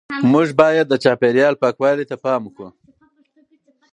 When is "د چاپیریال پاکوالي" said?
0.89-2.05